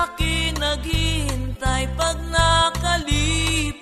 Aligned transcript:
Akin 0.00 0.56
naghihintay 0.56 1.84
pag 1.96 2.16
nakalipas 2.32 3.76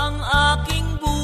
Ang 0.00 0.16
aking 0.24 0.86
bukas 1.00 1.23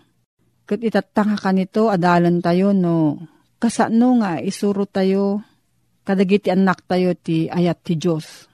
Kat 0.71 0.79
itatanga 0.79 1.35
ka 1.35 1.51
nito, 1.51 1.91
adalan 1.91 2.39
tayo 2.39 2.71
no, 2.71 3.19
kasano 3.59 4.23
nga 4.23 4.39
isuro 4.39 4.87
tayo, 4.87 5.43
kadagiti 6.07 6.47
anak 6.47 6.87
tayo 6.87 7.11
ti 7.11 7.51
ayat 7.51 7.83
ti 7.83 7.99
Diyos. 7.99 8.47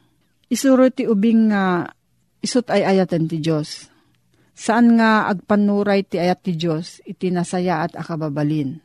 Isuro 0.49 0.89
ti 0.89 1.05
ubing 1.05 1.53
nga 1.53 1.85
isut 2.41 2.73
ay 2.73 2.89
ayatan 2.89 3.29
ti 3.29 3.37
Diyos. 3.37 3.93
Saan 4.57 4.97
nga 4.97 5.29
agpanuray 5.29 6.09
ti 6.09 6.17
ayat 6.17 6.41
ti 6.41 6.57
Diyos, 6.57 7.05
iti 7.05 7.29
nasaya 7.29 7.85
at 7.85 7.93
akababalin. 7.93 8.81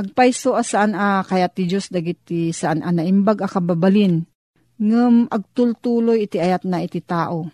Agpaiso 0.00 0.56
saan 0.64 0.96
a 0.96 1.20
kayat 1.20 1.52
ti 1.52 1.68
Diyos 1.68 1.92
dagiti 1.92 2.48
saan 2.56 2.80
a 2.80 2.96
naimbag 2.96 3.44
akababalin, 3.44 4.24
ngem 4.80 5.28
agtultuloy 5.28 6.24
iti 6.24 6.40
ayat 6.40 6.64
na 6.64 6.80
iti 6.80 7.04
tao. 7.04 7.44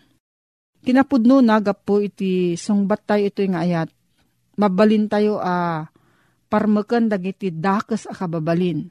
Kinapudno 0.87 1.43
na 1.43 1.59
gapo 1.59 1.99
iti 1.99 2.55
sungbat 2.55 3.03
tayo 3.11 3.27
ito 3.27 3.43
nga 3.43 3.67
ayat, 3.67 3.91
mabalin 4.57 5.07
tayo 5.07 5.39
a 5.41 5.47
uh, 5.47 5.81
parmakan 6.49 7.13
dagiti 7.13 7.53
dakes 7.53 8.09
a 8.09 8.15
kababalin. 8.17 8.89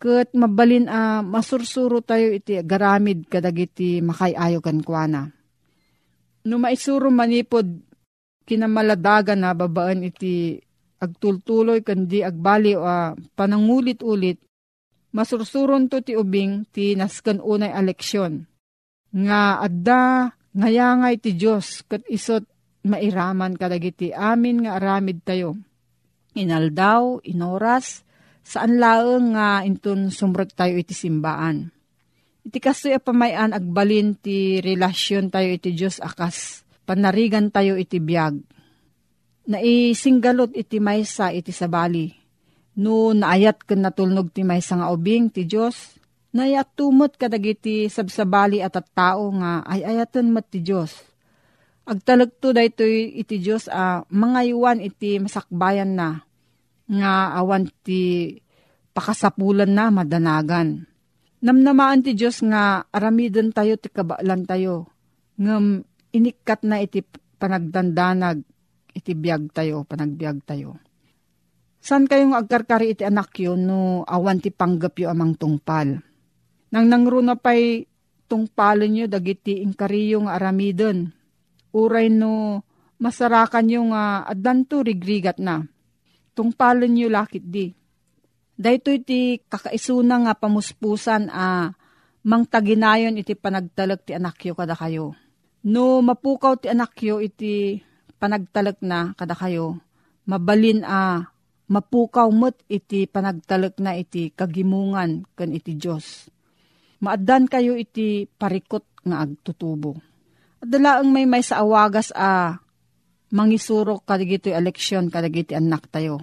Kat 0.00 0.32
mabalin 0.32 0.88
a 0.88 1.20
uh, 1.20 1.20
masursuro 1.20 2.00
tayo 2.00 2.32
iti 2.32 2.56
garamid 2.64 3.28
kadagiti 3.28 4.00
makayayo 4.00 4.64
kan 4.64 4.80
kuana. 4.80 5.28
No 6.48 6.56
maisuro 6.56 7.12
manipod 7.12 7.68
kinamaladagan 8.48 9.44
na 9.44 9.52
babaan 9.52 10.02
iti 10.02 10.56
agtultuloy 11.00 11.84
kandi 11.84 12.24
agbali 12.24 12.72
o 12.76 12.84
uh, 12.84 13.12
panangulit-ulit 13.36 14.40
masursuron 15.10 15.90
to 15.90 16.00
ti 16.00 16.14
ubing 16.14 16.66
ti 16.70 16.94
naskan 16.94 17.42
unay 17.42 17.70
eleksyon. 17.74 18.46
Nga 19.10 19.40
adda 19.66 20.02
ngayangay 20.54 21.14
ti 21.18 21.34
Diyos 21.34 21.82
kat 21.86 22.06
isot 22.06 22.46
mairaman 22.84 23.56
kadagiti 23.56 24.12
amin 24.14 24.64
nga 24.64 24.80
aramid 24.80 25.20
tayo. 25.24 25.56
Inaldaw, 26.32 27.26
inoras, 27.26 28.06
saan 28.46 28.78
laeng 28.78 29.34
nga 29.34 29.66
intun 29.66 30.08
sumrek 30.14 30.54
tayo 30.54 30.78
iti 30.78 30.94
simbaan. 30.94 31.74
Iti 32.40 32.56
kastoy 32.56 32.96
pamayan 33.02 33.52
agbalin 33.52 34.16
ti 34.16 34.62
relasyon 34.62 35.28
tayo 35.28 35.50
iti 35.52 35.76
Diyos 35.76 36.00
akas, 36.00 36.64
panarigan 36.88 37.52
tayo 37.52 37.76
iti 37.76 38.00
biyag. 38.00 38.40
Naisinggalot 39.50 40.54
iti 40.56 40.78
maysa 40.78 41.34
iti 41.34 41.50
sabali. 41.50 42.14
No 42.80 43.12
naayat 43.12 43.66
ken 43.66 43.82
natulnog 43.84 44.30
ti 44.32 44.46
maysa 44.46 44.78
nga 44.78 44.88
ubing 44.94 45.28
ti 45.28 45.44
Diyos, 45.44 45.98
nayat 46.32 46.72
tumot 46.78 47.18
kadagiti 47.18 47.90
sabsabali 47.90 48.62
at 48.62 48.78
at 48.78 48.88
tao 48.94 49.34
nga 49.34 49.66
ay 49.66 49.82
ayaton 49.82 50.30
mat 50.30 50.46
ti 50.48 50.62
Diyos 50.62 51.09
Agtalagto 51.90 52.54
daytoy 52.54 53.18
iti 53.18 53.42
Dios 53.42 53.66
a 53.66 53.98
uh, 53.98 54.06
mga 54.14 54.46
iwan 54.54 54.78
iti 54.78 55.18
masakbayan 55.18 55.98
na 55.98 56.22
nga 56.86 57.34
awan 57.34 57.66
ti 57.82 58.30
pakasapulan 58.94 59.74
na 59.74 59.90
madanagan. 59.90 60.86
Namnamaan 61.42 62.06
ti 62.06 62.14
Dios 62.14 62.46
nga 62.46 62.86
aramidon 62.94 63.50
tayo 63.50 63.74
ti 63.74 63.90
kabaalan 63.90 64.46
tayo. 64.46 64.86
Ngem 65.34 65.82
inikat 66.14 66.62
na 66.62 66.78
iti 66.78 67.02
panagdandanag 67.42 68.38
iti 68.94 69.10
biyag 69.18 69.50
tayo, 69.50 69.82
panagbiag 69.82 70.46
tayo. 70.46 70.78
San 71.82 72.06
kayong 72.06 72.38
agkarkari 72.38 72.94
iti 72.94 73.02
anak 73.02 73.34
yun 73.42 73.66
no 73.66 74.06
awan 74.06 74.38
ti 74.38 74.54
panggap 74.54 74.94
yo 74.94 75.10
amang 75.10 75.34
tungpal? 75.34 75.98
Nang 76.70 76.86
nangruna 76.86 77.34
pa'y 77.34 77.82
tungpalon 78.30 78.94
nyo 78.94 79.10
dagiti 79.10 79.58
inkariyo 79.58 80.22
nga 80.22 80.38
aramidon 80.38 81.18
uray 81.74 82.10
no 82.10 82.64
masarakan 83.00 83.66
yung 83.72 83.90
uh, 83.96 84.28
adanto 84.28 84.84
rigrigat 84.84 85.40
na. 85.40 85.64
Tungpalan 86.36 86.92
nyo 86.92 87.08
lakit 87.08 87.42
di. 87.42 87.72
Dahito 88.60 88.92
iti 88.92 89.40
kakaisuna 89.40 90.20
nga 90.28 90.36
pamuspusan 90.36 91.32
a 91.32 91.40
uh, 91.40 91.66
mangtaginayon 92.28 93.16
iti 93.16 93.32
panagtalag 93.32 94.04
ti 94.04 94.12
anakyo 94.12 94.52
kada 94.52 94.76
kayo. 94.76 95.16
No 95.64 96.04
mapukaw 96.04 96.60
ti 96.60 96.68
anakyo 96.68 97.24
iti 97.24 97.80
panagtalag 98.20 98.76
na 98.84 99.16
kada 99.16 99.32
kayo, 99.32 99.80
mabalin 100.28 100.84
a 100.84 100.92
uh, 100.92 101.18
mapukaw 101.72 102.28
mo't 102.28 102.60
iti 102.68 103.08
panagtalag 103.08 103.80
na 103.80 103.96
iti 103.96 104.28
kagimungan 104.28 105.24
kan 105.32 105.56
iti 105.56 105.72
Diyos. 105.80 106.28
Maadan 107.00 107.48
kayo 107.48 107.80
iti 107.80 108.28
parikot 108.28 108.84
nga 109.08 109.24
agtutubo 109.24 110.09
Dala 110.60 111.00
ang 111.00 111.08
may 111.08 111.24
may 111.24 111.40
sa 111.40 111.64
awagas 111.64 112.12
a 112.12 112.60
mangisurok 113.32 114.04
kadigito 114.04 114.52
eleksyon 114.52 115.08
kadigiti 115.08 115.56
anak 115.56 115.88
tayo. 115.88 116.20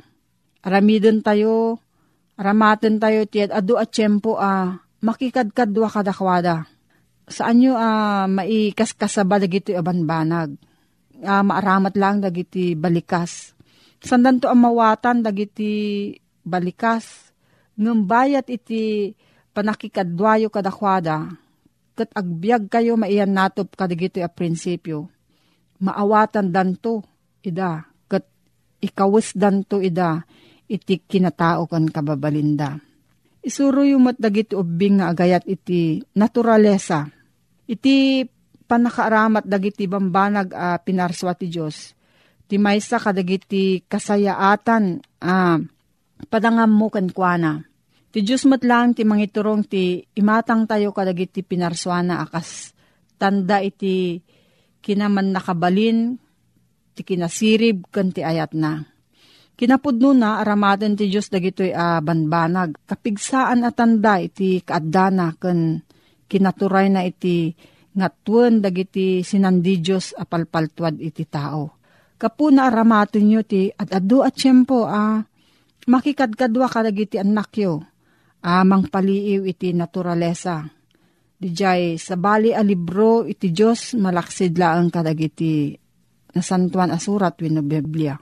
Aramidon 0.62 1.26
tayo, 1.26 1.82
aramaten 2.38 3.02
tayo 3.02 3.26
ti 3.26 3.42
adu 3.42 3.82
at 3.82 3.90
tiyempo 3.90 4.38
a 4.38 4.78
makikadkadwa 5.02 5.90
kadakwada. 5.90 6.70
Saan 7.26 7.66
nyo 7.66 7.74
a 7.74 7.90
maikaskasaba 8.30 9.42
dagiti 9.42 9.74
abanbanag. 9.74 10.54
A, 11.26 11.42
maaramat 11.42 11.98
lang 11.98 12.22
dagiti 12.22 12.78
balikas. 12.78 13.58
Sandan 13.98 14.38
to 14.38 14.46
ang 14.54 14.62
mawatan 14.62 15.26
dagiti 15.26 16.14
balikas. 16.46 17.34
Ngumbayat 17.74 18.46
iti 18.54 19.18
panakikadwayo 19.50 20.54
kadakwada 20.54 21.47
kat 21.98 22.14
agbyag 22.14 22.70
kayo 22.70 22.94
maiyan 22.94 23.34
natop 23.34 23.74
kadigito 23.74 24.22
a 24.22 24.30
prinsipyo. 24.30 25.10
Maawatan 25.82 26.54
danto, 26.54 27.02
ida, 27.42 27.90
kat 28.06 28.30
ikawis 28.78 29.34
danto 29.34 29.82
ida, 29.82 30.22
iti 30.70 31.02
kinatao 31.02 31.66
kan 31.66 31.90
kababalinda. 31.90 32.78
Isuro 33.42 33.82
yung 33.82 34.06
matdagiti 34.06 34.54
ubing 34.54 35.02
nga 35.02 35.10
agayat 35.10 35.50
iti 35.50 36.06
naturalesa. 36.14 37.10
Iti 37.66 38.22
panakaaramat 38.68 39.48
dagiti 39.48 39.88
bambanag 39.88 40.52
a 40.54 40.76
uh, 40.76 40.78
pinarswa 40.80 41.34
ti 41.34 41.48
Diyos. 41.48 41.96
Ti 42.48 42.56
maysa 42.60 43.00
kadagiti 43.00 43.84
kasayaatan 43.88 44.84
a 45.24 45.56
uh, 45.56 45.58
padangam 46.28 46.72
mo 46.72 46.88
kan 46.92 47.08
kuana 47.12 47.67
Ti 48.18 48.26
Diyos 48.26 48.50
matlang 48.50 48.98
ti 48.98 49.06
mangiturong 49.06 49.70
ti 49.70 50.02
imatang 50.18 50.66
tayo 50.66 50.90
kadagiti 50.90 51.46
pinarswana 51.46 52.26
akas 52.26 52.74
tanda 53.14 53.62
iti 53.62 54.18
kinaman 54.82 55.30
nakabalin 55.30 56.18
ti 56.98 57.06
kinasirib 57.06 57.86
kan 57.94 58.10
ti 58.10 58.26
ayat 58.26 58.58
na. 58.58 58.82
Kinapudno 59.54 60.18
na 60.18 60.42
aramadan 60.42 60.98
ti 60.98 61.14
Diyos 61.14 61.30
dagitoy 61.30 61.70
a 61.78 62.02
uh, 62.02 62.02
banbanag. 62.02 62.82
Kapigsaan 62.90 63.62
at 63.62 63.78
tanda 63.78 64.18
iti 64.18 64.66
kaadana 64.66 65.38
kan 65.38 65.86
kinaturay 66.26 66.90
na 66.90 67.06
iti 67.06 67.54
ngatuan 67.94 68.66
dagiti 68.66 69.22
sinandi 69.22 69.78
Diyos 69.78 70.18
apalpaltuad 70.18 70.98
iti 71.06 71.22
tao. 71.30 71.70
Kapuna 72.18 72.66
aramaton 72.66 73.30
nyo 73.30 73.46
ti 73.46 73.70
at 73.70 73.94
adu 73.94 74.26
at 74.26 74.34
tiyempo 74.34 74.90
a 74.90 75.22
uh, 75.22 75.26
makikadkadwa 75.86 76.66
kadagiti 76.66 77.22
anak 77.22 77.54
yo 77.62 77.86
amang 78.44 78.88
paliiw 78.88 79.48
iti 79.48 79.74
naturalesa. 79.74 80.66
Dijay 81.38 82.02
sa 82.02 82.18
bali 82.18 82.50
a 82.50 82.66
libro 82.66 83.22
iti 83.26 83.54
Diyos 83.54 83.94
malaksid 83.94 84.58
laang 84.58 84.90
kadagiti 84.90 85.78
nasantuan 86.34 86.90
asurat 86.90 87.38
wino 87.42 87.62
Biblia. 87.62 88.18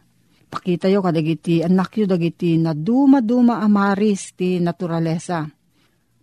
Pakita 0.51 0.91
yo 0.91 0.99
kadagiti 0.99 1.63
anak 1.63 1.95
yo 1.99 2.05
dagiti 2.07 2.59
na 2.59 2.75
duma-duma 2.75 3.63
amaris 3.63 4.35
ti 4.35 4.59
naturalesa. 4.59 5.47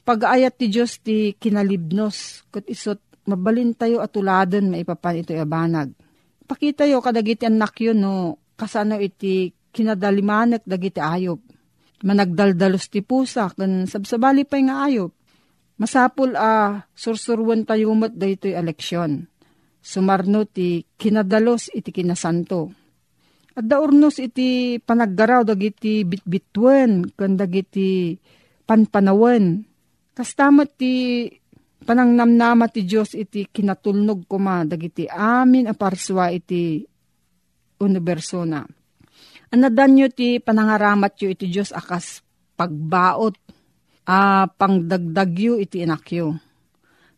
Pag-ayat 0.02 0.52
ti 0.56 0.66
Diyos 0.68 1.00
ti 1.00 1.32
kinalibnos 1.36 2.48
kat 2.52 2.68
isot 2.68 3.00
mabalin 3.24 3.72
tayo 3.72 4.04
atuladan 4.04 4.72
maipapan 4.72 5.24
ito 5.24 5.32
abanag. 5.32 5.96
Pakita 6.44 6.84
yo 6.84 7.00
kadagiti 7.00 7.48
anak 7.48 7.76
yo 7.80 7.96
no 7.96 8.36
kasano 8.52 9.00
iti 9.00 9.48
kinadalimanek 9.72 10.68
dagiti 10.68 11.00
ayop 11.00 11.40
managdaldalos 12.02 12.90
ti 12.90 13.00
pusa, 13.02 13.50
kan 13.54 13.86
sabsabali 13.86 14.46
pa 14.46 14.58
nga 14.58 14.86
ayop. 14.86 15.10
Masapul 15.80 16.38
a 16.38 16.42
uh, 16.42 16.70
sursurwan 16.94 17.66
tayo 17.66 17.90
mat 17.96 18.14
dayto 18.14 18.46
eleksyon. 18.46 19.26
Sumarno 19.82 20.46
ti 20.46 20.86
kinadalos 20.94 21.74
iti 21.74 21.90
kinasanto. 21.90 22.70
At 23.58 23.66
daurnos 23.66 24.22
iti 24.22 24.78
panaggaraw 24.78 25.42
dagiti 25.42 26.06
bitbitwen 26.06 27.10
ken 27.18 27.34
dagiti 27.34 28.14
panpanawen. 28.62 29.66
Kastamat 30.14 30.78
ti 30.78 31.26
panangnamnama 31.82 32.70
ti 32.70 32.86
Dios 32.86 33.18
iti 33.18 33.50
kinatulnog 33.50 34.30
kuma 34.30 34.62
dagiti 34.62 35.10
amin 35.10 35.66
aparswa 35.66 36.30
iti 36.30 36.86
universo 37.82 38.46
na. 38.46 38.62
Anadan 39.52 39.92
nyo 39.92 40.08
ti 40.08 40.40
panangaramat 40.40 41.12
yo 41.20 41.28
iti 41.28 41.52
Diyos 41.52 41.76
akas 41.76 42.24
pagbaot, 42.56 43.36
a 44.08 44.48
pangdagdagyo 44.48 45.60
iti 45.60 45.84
inakyo. 45.84 46.40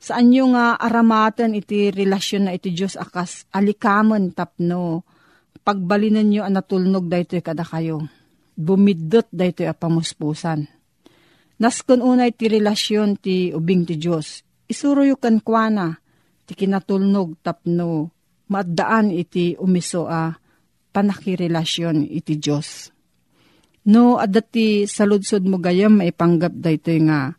Saan 0.02 0.34
nyo 0.34 0.50
nga 0.50 0.74
aramatan 0.74 1.54
iti 1.54 1.94
relasyon 1.94 2.50
na 2.50 2.52
iti 2.58 2.74
Diyos 2.74 2.98
akas 2.98 3.46
alikaman 3.54 4.34
tapno, 4.34 5.06
pagbalinan 5.62 6.26
nyo 6.26 6.42
ang 6.42 6.58
natulnog 6.58 7.06
daytoy 7.06 7.38
kada 7.38 7.62
kayo. 7.62 8.02
Bumidot 8.58 9.30
daytoy 9.30 9.70
a 9.70 9.74
pamuspusan. 9.78 10.66
Naskon 11.62 12.02
unay 12.02 12.34
ti 12.34 12.50
relasyon 12.50 13.14
ti 13.14 13.54
ubing 13.54 13.86
ti 13.86 13.94
Diyos. 13.94 14.42
Isuro 14.66 15.06
yu 15.06 15.14
kan 15.22 15.38
kwa 15.38 15.70
ti 16.44 16.52
kinatulnog 16.58 17.38
tapno, 17.46 18.10
maddaan 18.50 19.14
iti 19.14 19.54
umiso 19.54 20.10
a 20.10 20.34
panakirelasyon 20.94 22.06
iti 22.06 22.38
Diyos. 22.38 22.94
No, 23.84 24.16
adati 24.16 24.86
saludsod 24.88 25.44
mo 25.44 25.58
gayam 25.60 26.00
maipanggap 26.00 26.54
da 26.56 26.72
ito 26.72 26.88
nga 27.04 27.36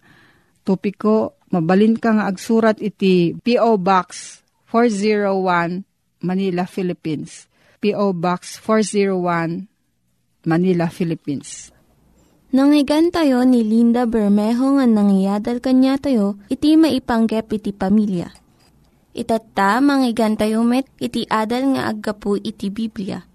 topiko, 0.61 1.39
mabalin 1.49 1.97
ka 1.97 2.13
nga 2.13 2.29
agsurat 2.29 2.77
iti 2.77 3.33
P.O. 3.33 3.81
Box 3.81 4.41
401 4.69 5.81
Manila, 6.21 6.69
Philippines. 6.69 7.49
P.O. 7.81 8.13
Box 8.13 8.61
401 8.61 9.65
Manila, 10.45 10.85
Philippines. 10.89 11.73
Nangyigan 12.53 13.09
tayo 13.09 13.41
ni 13.41 13.65
Linda 13.65 14.05
Bermejo 14.05 14.77
nga 14.77 14.85
nangyadal 14.85 15.57
kanya 15.61 15.97
tayo, 15.97 16.37
iti 16.49 16.77
maipanggep 16.77 17.49
iti 17.57 17.73
pamilya. 17.73 18.29
Itatta, 19.17 19.81
manggigan 19.81 20.37
tayo 20.37 20.61
met, 20.61 20.85
iti 21.01 21.25
adal 21.25 21.73
nga 21.73 21.89
aggapu 21.89 22.37
iti 22.37 22.69
Biblia 22.69 23.34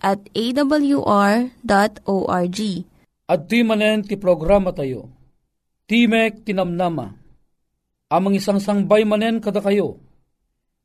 at 0.00 0.20
awr.org. 0.32 1.50
At 3.30 3.46
di 3.46 3.60
manen 3.62 4.02
ti 4.02 4.18
programa 4.18 4.74
tayo, 4.74 5.06
Timek 5.86 6.42
Tinamnama, 6.42 7.14
amang 8.10 8.34
isang 8.34 8.58
sangbay 8.58 9.06
manen 9.06 9.38
kada 9.38 9.62
kayo, 9.62 10.02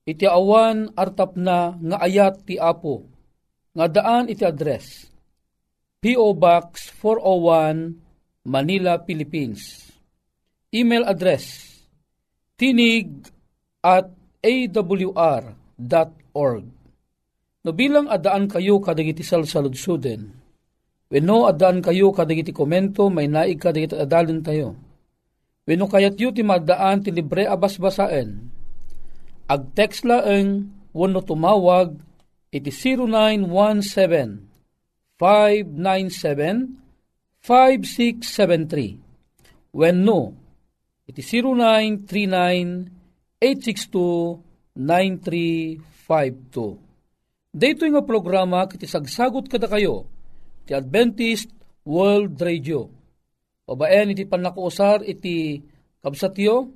iti 0.06 0.30
awan 0.30 0.94
artap 0.94 1.34
na 1.34 1.74
nga 1.74 1.98
ayat 2.06 2.46
ti 2.46 2.62
Apo, 2.62 3.10
nga 3.74 3.90
daan 3.90 4.30
iti 4.30 4.46
address, 4.46 5.10
P.O. 6.06 6.38
Box 6.38 6.94
401, 7.02 8.46
Manila, 8.46 9.02
Philippines. 9.02 9.90
Email 10.70 11.02
address, 11.10 11.66
tinig 12.62 13.10
at 13.82 14.14
awr.org. 14.46 15.06
No 17.66 17.74
bilang 17.74 18.06
adaan 18.06 18.46
kayo 18.46 18.78
kadagiti 18.78 19.26
salsaludsuden, 19.26 20.30
wenno 21.10 21.50
adaan 21.50 21.82
kayo 21.82 22.14
kadagiti 22.14 22.54
komento, 22.54 23.10
may 23.10 23.26
naig 23.26 23.58
kadagiti 23.58 23.98
adalin 23.98 24.46
tayo. 24.46 24.78
Wenno 25.66 25.90
kayat 25.90 26.14
yu 26.22 26.30
ti 26.30 26.46
madaan 26.46 27.02
ti 27.02 27.10
libre 27.10 27.50
abasbasaen. 27.50 28.54
Ag 29.50 29.74
text 29.74 30.06
laeng 30.06 30.70
wenno 30.94 31.26
tumawag 31.26 31.98
iti 32.54 32.70
0917 32.70 34.46
597 35.18 36.70
5673 37.42 39.74
wenno 39.74 40.38
iti 41.10 41.26
0939 41.26 43.42
862 43.42 44.78
9352 44.78 46.85
Dito 47.56 47.88
nga 47.88 48.04
programa 48.04 48.68
kiti 48.68 48.84
sagsagot 48.84 49.48
kada 49.48 49.72
kayo 49.72 50.12
ti 50.68 50.76
Adventist 50.76 51.48
World 51.88 52.36
Radio. 52.44 52.92
Babaen 53.64 54.12
iti 54.12 54.28
panakuusar 54.28 55.08
iti 55.08 55.64
kabsatyo 56.04 56.68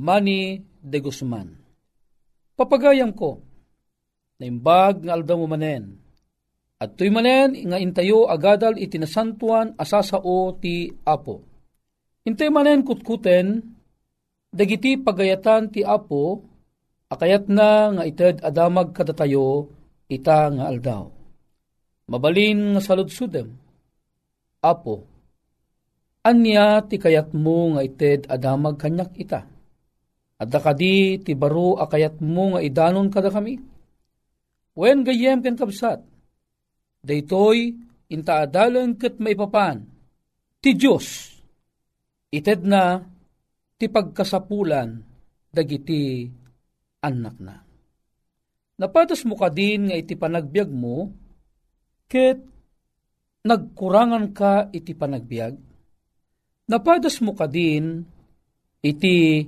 Manny 0.00 0.64
de 0.80 0.98
Guzman. 1.04 1.52
Papagayam 2.56 3.12
ko, 3.12 3.44
naimbag 4.40 5.04
nga 5.04 5.12
aldaw 5.12 5.44
manen. 5.44 6.00
At 6.80 6.96
tuy 6.96 7.12
manen 7.12 7.68
nga 7.68 7.76
intayo 7.76 8.32
agadal 8.32 8.80
iti 8.80 8.96
nasantuan 8.96 9.76
asasao 9.76 10.56
ti 10.56 10.88
Apo. 11.04 11.44
Intay 12.24 12.48
manen 12.48 12.80
kutkuten, 12.80 13.60
dagiti 14.56 14.96
pagayatan 14.96 15.68
ti 15.68 15.84
Apo, 15.84 16.40
akayat 17.12 17.44
na 17.52 17.92
nga 17.92 18.02
ited 18.08 18.40
adamag 18.40 18.96
kadatayo 18.96 19.76
ita 20.08 20.48
nga 20.48 20.64
aldaw. 20.72 21.04
Mabalin 22.08 22.72
nga 22.74 22.80
saludsudem. 22.80 23.52
Apo, 24.64 25.04
anya 26.24 26.82
ti 26.82 26.96
kayat 26.96 27.36
mo 27.36 27.76
nga 27.76 27.84
ited 27.84 28.26
adamag 28.26 28.80
kanyak 28.80 29.12
ita. 29.20 29.44
Adda 30.38 30.58
kadi 30.62 31.20
ti 31.20 31.32
baro 31.36 31.76
akayat 31.78 32.18
mo 32.24 32.56
nga 32.56 32.60
idanon 32.64 33.12
kada 33.12 33.28
kami. 33.28 33.60
Wen 34.78 35.02
gayem 35.04 35.44
ken 35.44 35.58
kabsat. 35.58 36.00
Daytoy 37.02 37.74
inta 38.10 38.46
adalan 38.46 38.96
ket 38.96 39.18
maipapan. 39.18 39.84
Ti 40.58 40.70
Dios 40.74 41.06
ited 42.34 42.66
na 42.66 43.02
ti 43.78 43.86
pagkasapulan 43.86 44.90
dagiti 45.50 46.26
anak 47.02 47.36
na. 47.38 47.67
Napatos 48.78 49.26
mo 49.26 49.34
ka 49.34 49.50
din 49.50 49.90
nga 49.90 49.96
iti 49.98 50.14
panagbiag 50.14 50.70
mo, 50.70 51.10
ket 52.06 52.38
nagkurangan 53.42 54.30
ka 54.30 54.70
iti 54.70 54.94
panagbiag. 54.94 55.58
Napatos 56.70 57.18
mo 57.18 57.34
ka 57.34 57.50
din 57.50 58.06
iti 58.78 59.42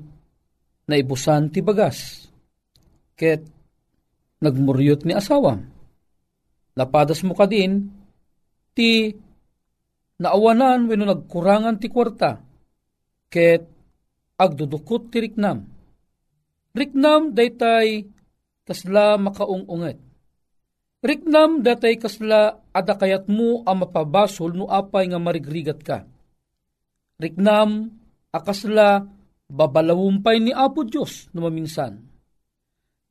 naibusan 0.91 1.55
ti 1.55 1.63
bagas, 1.63 2.27
ket 3.15 3.47
nagmuryot 4.43 5.07
ni 5.07 5.15
asawam. 5.15 5.63
Napadas 6.75 7.23
mo 7.23 7.39
ka 7.39 7.47
din 7.47 7.87
ti 8.75 9.15
naawanan 10.19 10.91
wenno 10.91 11.07
nagkurangan 11.07 11.79
ti 11.79 11.87
kwarta, 11.87 12.43
ket 13.31 13.63
agdudukot 14.35 15.13
ti 15.15 15.23
riknam. 15.23 15.71
Riknam 16.75 17.31
daytay 17.31 18.19
kasla 18.71 19.19
makaungunget. 19.19 19.99
Riknam 21.03 21.67
datay 21.67 21.99
kasla 21.99 22.63
adakayat 22.71 23.27
mo 23.27 23.67
ang 23.67 23.83
mapabasol 23.83 24.55
no 24.55 24.71
apay 24.71 25.11
nga 25.11 25.19
marigrigat 25.19 25.83
ka. 25.83 26.07
Riknam 27.19 27.91
akasla 28.31 29.11
babalawumpay 29.51 30.39
ni 30.39 30.55
Apo 30.55 30.87
Diyos 30.87 31.27
no 31.35 31.43
maminsan. 31.51 31.99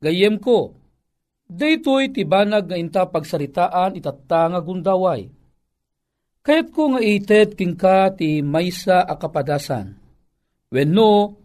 Gayem 0.00 0.40
ko, 0.40 0.72
daytoy 1.44 2.08
tibanag 2.08 2.72
nga 2.72 2.80
inta 2.80 3.04
pagsaritaan 3.04 4.00
itatta 4.00 4.48
nga 4.48 4.60
gundaway. 4.64 5.28
Kayat 6.40 6.72
ko 6.72 6.96
nga 6.96 7.04
ited 7.04 7.52
king 7.52 7.76
ka 7.76 8.16
ti 8.16 8.40
maysa 8.40 9.04
akapadasan. 9.04 9.92
Wenno, 10.72 11.39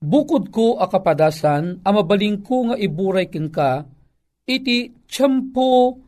Bukod 0.00 0.48
ko 0.48 0.80
akapadasan, 0.80 1.84
amabaling 1.84 2.40
ko 2.40 2.72
nga 2.72 2.76
iburay 2.80 3.28
ken 3.28 3.52
ka, 3.52 3.84
iti 4.48 4.96
tiyempo, 5.04 6.00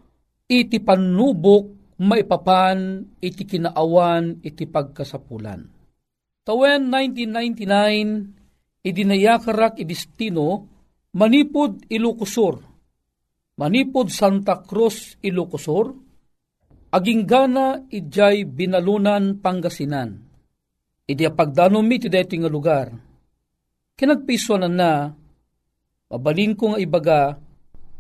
iti 0.49 0.81
panubok, 0.81 1.97
maipapan, 2.01 3.05
iti 3.21 3.45
kinaawan, 3.45 4.41
iti 4.41 4.65
pagkasapulan. 4.65 5.69
Tawen 6.41 6.89
1999, 6.89 8.81
idinayakarak 8.81 9.77
idistino, 9.77 10.65
manipod 11.13 11.85
Ilocosur, 11.93 12.65
manipod 13.61 14.09
Santa 14.09 14.65
Cruz 14.65 15.21
Ilocosur, 15.21 15.93
aging 16.97 17.29
gana 17.29 17.85
ijay 17.93 18.49
binalunan 18.49 19.37
Pangasinan. 19.37 20.17
Idi 21.05 21.29
pagdanom 21.29 21.85
mi 21.85 22.01
ti 22.01 22.09
deti 22.09 22.41
nga 22.41 22.49
lugar. 22.49 23.12
Kinagpiswanan 23.97 24.75
na, 24.75 25.13
mabalin 26.09 26.57
ko 26.57 26.75
nga 26.75 26.81
ibaga, 26.81 27.21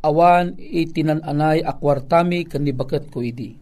awan 0.02 0.58
itinananay 0.58 1.62
akwartami 1.62 2.44
kanibakat 2.48 3.06
ko 3.08 3.22
idi. 3.22 3.54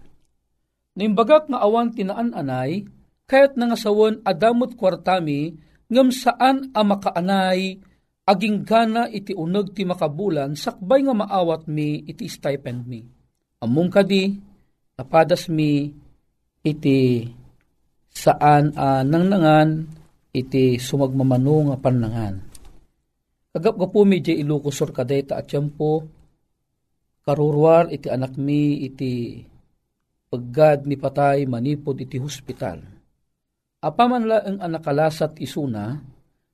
Nimbagak 0.96 1.46
nga 1.52 1.60
awan 1.62 1.92
tinaan-anay, 1.94 2.88
kayat 3.28 3.54
nga 3.54 3.76
sawon 3.78 4.24
adamot 4.26 4.74
kwartami, 4.74 5.54
ngam 5.86 6.10
saan 6.10 6.72
a 6.74 6.82
makaanay, 6.82 7.78
aging 8.26 8.62
gana 8.62 9.06
iti 9.10 9.34
uneg 9.34 9.74
ti 9.74 9.82
makabulan, 9.86 10.54
sakbay 10.54 11.02
nga 11.02 11.14
maawat 11.14 11.66
mi 11.66 12.02
iti 12.06 12.26
stipend 12.26 12.86
mi. 12.86 13.02
Among 13.60 13.90
kadi, 13.92 14.32
napadas 14.96 15.50
mi 15.52 15.92
iti 16.64 17.26
saan 18.10 18.74
uh, 18.74 19.02
nangnangan 19.06 19.99
iti 20.30 20.78
sumagmamano 20.78 21.70
nga 21.70 21.76
panangan. 21.78 22.34
Kagap 23.50 23.74
ga 23.82 23.88
po 23.90 24.06
medyo 24.06 24.30
ilukusor 24.30 24.94
kadeta 24.94 25.34
at 25.34 25.50
po 25.74 26.06
karurwar 27.26 27.90
iti 27.90 28.06
anak 28.06 28.38
mi 28.38 28.86
iti 28.86 29.42
paggad 30.30 30.86
ni 30.86 30.94
patay 30.94 31.44
manipod 31.50 31.98
iti 31.98 32.16
hospital. 32.22 32.78
Apaman 33.80 34.28
la 34.28 34.38
ang 34.44 34.62
anakalasat 34.62 35.40
isuna, 35.42 35.98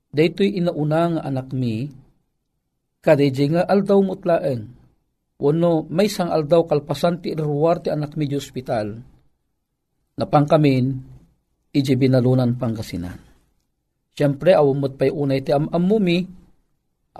daytoy 0.09 0.57
inauna 0.57 1.01
nga 1.13 1.21
anak 1.27 1.51
mi, 1.53 1.85
kadayjay 3.03 3.51
nga 3.53 3.63
aldaw 3.67 3.99
mutlaeng, 3.99 4.63
wano 5.37 5.85
may 5.91 6.07
sang 6.09 6.31
aldaw 6.33 6.65
kalpasan 6.65 7.19
ti 7.21 7.35
ruwar 7.35 7.83
ti 7.83 7.91
anak 7.91 8.15
mi 8.15 8.25
di 8.25 8.39
hospital, 8.39 8.95
napangkamin, 10.17 10.85
iji 11.75 11.93
binalunan 11.99 12.55
Pangasinan. 12.57 13.36
Siyempre, 14.17 14.57
awamot 14.57 14.97
pa'y 14.97 15.13
unay 15.13 15.45
iti 15.45 15.53
amamumi, 15.53 16.25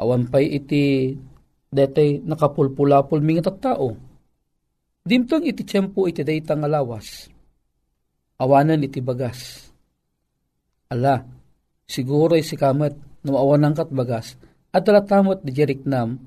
awan 0.01 0.25
pa'y 0.25 0.57
iti 0.57 1.13
detay 1.69 2.25
nakapulpulapul 2.25 3.21
mingat 3.21 3.53
at 3.53 3.57
tao. 3.61 3.93
Dimtong 5.05 5.45
iti 5.45 5.61
tiyempo 5.61 6.09
iti 6.09 6.25
dayta 6.25 6.57
nga 6.57 6.65
lawas. 6.65 7.29
Awanan 8.41 8.81
iti 8.81 8.97
bagas. 8.97 9.69
Ala, 10.89 11.21
siguro 11.85 12.33
si 12.41 12.57
kamat 12.57 13.23
no 13.23 13.37
awanan 13.37 13.77
kat 13.77 13.93
bagas 13.93 14.33
at 14.73 14.81
talatamot 14.81 15.45
di 15.45 15.53
jeriknam 15.53 16.17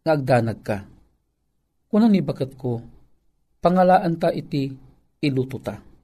nga 0.00 0.16
agdanag 0.16 0.60
ka. 0.64 0.78
Kunan 1.92 2.10
ni 2.10 2.24
bakat 2.24 2.56
ko, 2.56 2.80
pangalaan 3.60 4.16
ta 4.16 4.32
iti 4.32 4.72
iluto 5.20 5.58
ta 5.60 5.94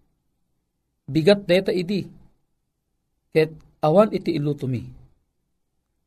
bigat 1.10 1.42
deta 1.42 1.74
idi. 1.74 2.06
Ket 3.34 3.50
awan 3.80 4.12
iti 4.12 4.36
iluto 4.36 4.68
mi. 4.68 4.84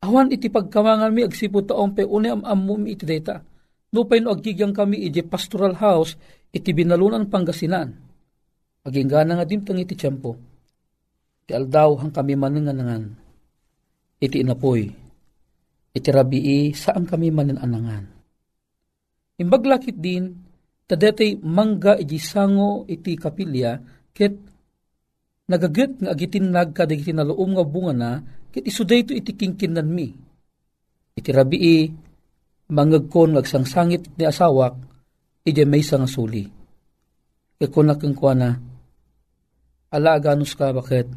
Awan 0.03 0.30
iti 0.30 0.51
pagkamangan 0.51 1.12
mi 1.12 1.24
agsipo 1.24 1.63
taong 1.63 1.96
pe 1.96 2.03
une 2.06 2.34
am 2.34 2.60
mi 2.82 2.94
iti 2.94 3.06
deta. 3.08 3.42
Nupay 3.94 4.20
no 4.22 4.34
agigyang 4.34 4.74
kami 4.74 5.06
iti 5.06 5.22
pastoral 5.22 5.77
house 5.77 6.18
iti 6.50 6.74
binalunan 6.74 7.30
Pangasinan. 7.30 7.94
Aging 8.83 9.07
gana 9.07 9.40
nga 9.40 9.46
dimtang 9.48 9.79
iti 9.79 9.96
tiyempo. 9.96 10.36
Iti 11.46 11.53
aldaw 11.55 12.03
hang 12.03 12.12
kami 12.12 12.36
mananganangan. 12.36 13.03
Iti 14.20 14.44
inapoy. 14.44 14.92
Iti 15.94 16.09
rabii 16.09 16.74
saan 16.74 17.05
kami 17.07 17.31
mananangan. 17.31 18.03
Imbaglakit 19.40 19.98
din, 19.98 20.36
tadetay 20.86 21.40
mangga 21.42 21.96
iti 21.98 22.20
sango 22.20 22.83
iti 22.90 23.18
kapilya, 23.18 23.79
ket 24.14 24.52
nagaget 25.48 26.00
nga 26.00 26.10
agitin 26.16 26.51
nagkadigiti 26.51 27.12
na 27.12 27.27
loom 27.27 27.56
nga 27.56 27.66
bunga 27.68 27.94
na, 27.94 28.12
kit 28.53 28.64
isuday 28.64 29.03
ito 29.03 29.12
iti 29.12 29.36
kingkinan 29.36 29.88
mi. 29.88 30.08
Iti 31.14 31.29
rabii, 31.29 31.92
mangagkon 32.72 33.36
ngagsangsangit 33.36 34.16
ni 34.16 34.24
asawak, 34.24 34.77
iti 35.44 35.64
may 35.68 35.84
nga 35.84 36.08
suli. 36.08 36.48
Ikunak 37.60 38.01
ang 38.03 38.16
kwa 38.16 38.34
na, 38.36 38.50
ala 39.94 40.10
aganus 40.18 40.56
ka 40.58 40.74
bakit, 40.74 41.08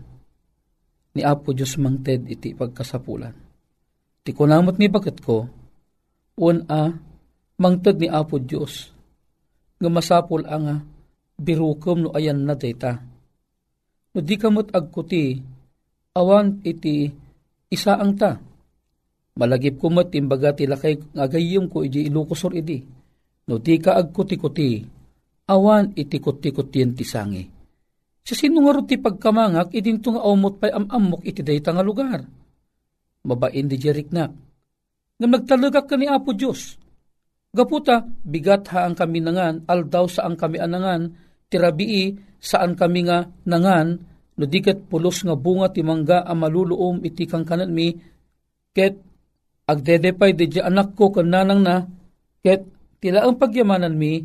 ni 1.16 1.24
Apo 1.24 1.56
Diyos 1.56 1.80
mangted 1.80 2.28
iti 2.28 2.52
pagkasapulan. 2.52 3.32
Ti 4.20 4.30
kunamot 4.36 4.76
ni 4.76 4.92
bakit 4.92 5.24
ko, 5.24 5.48
un 6.36 6.58
a, 6.68 6.92
mangted 7.56 7.96
ni 7.96 8.08
Apo 8.12 8.36
Diyos, 8.36 8.92
nga 9.80 9.88
masapul 9.88 10.44
ang 10.44 10.84
birukom 11.36 12.04
no 12.04 12.10
ayan 12.16 12.44
na 12.44 12.56
data 12.56 13.15
No 14.16 14.24
di 14.24 14.40
kamot 14.40 14.72
agkuti, 14.72 15.36
awan 16.16 16.64
iti 16.64 17.04
isa 17.68 18.00
ang 18.00 18.16
ta. 18.16 18.40
Malagip 19.36 19.76
kumot 19.76 20.08
imbaga 20.16 20.56
tilakay 20.56 20.96
ngagayom 21.12 21.68
ko 21.68 21.84
iji 21.84 22.08
ilukusor 22.08 22.56
idi. 22.56 22.80
No 23.44 23.60
di 23.60 23.76
ka 23.76 23.92
agkuti-kuti, 24.00 24.80
awan 25.52 25.92
iti 25.92 26.16
kuti-kutiyan 26.16 26.96
ti 26.96 27.04
sangi. 27.04 27.44
Sa 28.24 28.32
sinungaro 28.32 28.88
ti 28.88 28.96
pagkamangak, 28.96 29.76
idinto 29.76 30.16
nga 30.16 30.24
umot 30.24 30.64
pa'y 30.64 30.72
amamok 30.72 31.20
iti 31.28 31.44
dayta 31.44 31.76
nga 31.76 31.84
lugar. 31.84 32.24
Mabain 33.28 33.68
di 33.68 33.76
jeriknak. 33.76 34.32
Nga 35.20 35.26
nagtalagak 35.28 35.92
ka 35.92 36.00
ni 36.00 36.08
Apo 36.08 36.32
Diyos. 36.32 36.80
Gaputa, 37.52 38.00
bigat 38.24 38.72
ha 38.72 38.88
ang 38.88 38.96
kami 38.96 39.20
nangan, 39.20 39.68
aldaw 39.68 40.08
sa 40.08 40.24
ang 40.24 40.40
kami 40.40 40.56
anangan, 40.56 41.12
tirabii 41.52 42.25
saan 42.40 42.78
kami 42.78 43.08
nga 43.08 43.26
nangan, 43.48 43.98
no 44.36 44.44
dikat 44.44 44.86
pulos 44.86 45.24
nga 45.24 45.34
bunga 45.34 45.72
ti 45.72 45.80
mangga 45.80 46.22
a 46.22 46.32
maluluom 46.36 47.00
iti 47.02 47.24
kang 47.24 47.44
mi, 47.72 47.96
ket 48.76 48.94
agdedepay 49.66 50.36
di 50.36 50.60
anak 50.60 50.94
ko 50.94 51.10
kananang 51.10 51.60
na, 51.64 51.82
ket 52.44 52.62
tila 53.00 53.24
ang 53.24 53.40
pagyamanan 53.40 53.96
mi, 53.96 54.22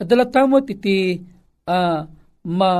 adala 0.00 0.26
tamot 0.26 0.66
iti 0.66 1.20
uh, 1.68 2.00
ma 2.48 2.72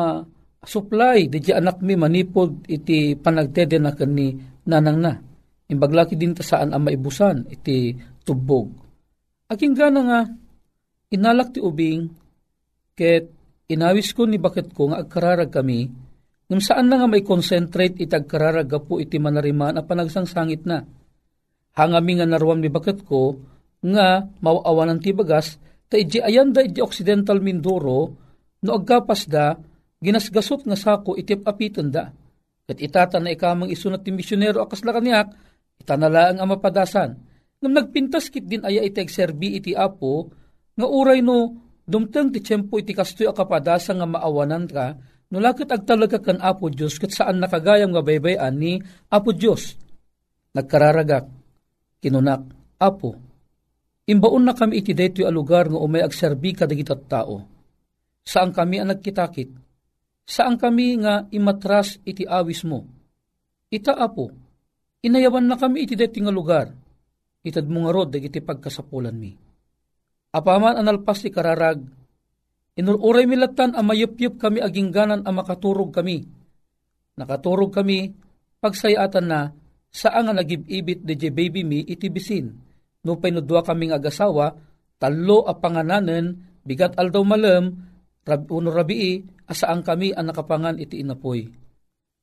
supply 0.63 1.27
di 1.27 1.39
anak 1.51 1.83
mi 1.83 1.95
manipod 1.99 2.67
iti 2.71 3.19
panagdede 3.19 3.79
na 3.79 3.95
kani 3.95 4.35
nanang 4.67 4.99
na. 4.99 5.13
Imbaglaki 5.71 6.19
din 6.19 6.37
ta 6.37 6.45
saan 6.45 6.75
ang 6.75 6.85
maibusan 6.85 7.49
iti 7.49 7.97
tubog. 8.23 8.69
Aking 9.49 9.75
gana 9.75 10.01
nga, 10.05 10.21
inalak 11.13 11.57
ti 11.57 11.61
ubing, 11.61 12.09
ket 12.97 13.29
Inawis 13.73 14.13
ko 14.13 14.29
ni 14.29 14.37
bakit 14.37 14.77
ko 14.77 14.93
nga 14.93 15.01
agkararag 15.01 15.49
kami, 15.49 15.89
ngam 16.53 16.61
saan 16.61 16.93
na 16.93 17.01
nga 17.01 17.09
may 17.09 17.25
concentrate 17.25 17.97
itag 17.97 18.29
kararaga 18.29 18.77
po 18.77 19.01
iti 19.01 19.17
manariman 19.17 19.81
a 19.81 19.83
panagsangsangit 19.83 20.69
na. 20.69 20.85
Hangami 21.73 22.21
nga 22.21 22.29
naruam 22.29 22.61
ni 22.61 22.69
bakit 22.69 23.01
ko, 23.09 23.41
nga 23.81 24.29
mawawanan 24.45 25.01
ti 25.01 25.17
bagas, 25.17 25.57
ta 25.89 25.97
iji 25.97 26.21
ayan 26.21 26.53
iji 26.53 26.85
Occidental 26.85 27.41
Mindoro, 27.41 28.13
no 28.61 28.71
agkapas 28.77 29.25
da, 29.25 29.57
ginasgasot 30.05 30.69
nga 30.69 30.77
sako 30.77 31.17
iti 31.17 31.33
apitan 31.33 31.89
da. 31.89 32.13
Kat 32.69 32.77
itata 32.77 33.17
na 33.25 33.33
ikamang 33.33 33.73
isunat 33.73 34.05
ti 34.05 34.13
misyonero 34.13 34.61
akas 34.61 34.85
na 34.85 34.93
kaniyak, 34.93 35.33
itanala 35.81 36.29
ang 36.29 36.45
amapadasan. 36.45 37.17
Ngam 37.65 37.73
nagpintas 37.73 38.29
kit 38.29 38.45
din 38.45 38.61
aya 38.69 38.85
iti 38.85 39.01
serbi 39.09 39.57
iti 39.57 39.73
apo, 39.73 40.29
nga 40.77 40.85
uray 40.85 41.25
no 41.25 41.72
Dumteng 41.83 42.31
ti 42.31 42.39
tiyempo 42.39 42.79
iti 42.79 42.95
kastoy 42.95 43.27
akapadasa 43.27 43.91
nga 43.99 44.07
maawanan 44.07 44.71
ka, 44.71 44.95
nulakit 45.35 45.67
agtalaga 45.67 46.23
kan 46.23 46.39
Apo 46.39 46.71
Diyos 46.71 46.95
kat 47.03 47.11
saan 47.11 47.43
nakagayam 47.43 47.91
nga 47.91 48.03
baybayan 48.07 48.55
ni 48.55 48.79
Apo 49.11 49.35
Diyos. 49.35 49.75
Nagkararagak, 50.55 51.27
kinunak, 51.99 52.47
Apo, 52.79 53.19
imbaon 54.07 54.47
na 54.47 54.55
kami 54.55 54.79
iti 54.79 54.95
deto'y 54.95 55.27
alugar 55.27 55.67
nga 55.67 55.81
umay 55.83 56.07
agserbi 56.07 56.55
kadagitat 56.55 57.11
tao. 57.11 57.43
Saan 58.23 58.55
kami 58.55 58.79
ang 58.79 58.95
nagkitakit? 58.95 59.51
Saan 60.23 60.55
kami 60.55 61.03
nga 61.03 61.27
imatras 61.35 61.99
iti 62.07 62.23
awis 62.23 62.63
mo? 62.63 62.87
Ita 63.75 63.99
Apo, 63.99 64.31
inayawan 65.03 65.51
na 65.51 65.59
kami 65.59 65.83
iti 65.83 65.99
deto'y 65.99 66.23
nga 66.23 66.31
lugar. 66.31 66.67
Itad 67.43 67.67
mo 67.67 67.91
nga 67.91 68.07
dagiti 68.07 68.39
pagkasapulan 68.39 69.19
mi 69.19 69.42
Apaman 70.33 70.81
analpas 70.81 71.21
ti 71.21 71.29
kararag, 71.29 71.85
inururay 72.81 73.29
milatan 73.29 73.77
ang 73.77 73.85
mayupyup 73.85 74.41
kami 74.41 74.65
agingganan 74.65 75.21
ang 75.29 75.35
makaturog 75.37 75.93
kami. 75.93 76.25
Nakaturog 77.21 77.69
kami, 77.69 78.17
pagsayatan 78.65 79.29
na, 79.29 79.53
saan 79.93 80.25
nga 80.25 80.33
nagibibit 80.33 81.05
de 81.05 81.29
baby 81.29 81.69
mi 81.69 81.85
itibisin. 81.85 82.49
No 83.05 83.21
pinudwa 83.21 83.61
kaming 83.61 83.93
agasawa, 83.93 84.57
talo 84.97 85.45
a 85.45 85.53
pangananen, 85.53 86.41
bigat 86.65 86.97
aldaw 86.97 87.21
malam, 87.21 87.77
rab, 88.25 88.49
uno 88.49 88.73
rabii, 88.73 89.21
asaan 89.53 89.85
kami 89.85 90.17
ang 90.17 90.33
nakapangan 90.33 90.81
iti 90.81 91.05
inapoy. 91.05 91.45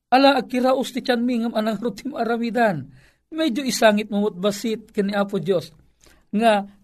Ala, 0.10 0.42
agkiraos 0.42 0.90
ti 0.90 1.06
tiyan 1.06 1.22
mi 1.22 1.46
ngam 1.46 1.54
anang 1.54 1.78
rutim 1.78 2.18
aramidan. 2.18 2.90
Medyo 3.30 3.62
isangit 3.62 4.10
mamut 4.10 4.34
basit 4.42 4.90
kini 4.90 5.14
Apo 5.14 5.38
Diyos. 5.38 5.70
Nga, 6.34 6.79